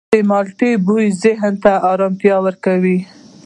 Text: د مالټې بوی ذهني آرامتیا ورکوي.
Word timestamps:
د 0.13 0.15
مالټې 0.29 0.71
بوی 0.85 1.05
ذهني 1.23 1.73
آرامتیا 1.91 2.35
ورکوي. 2.45 2.97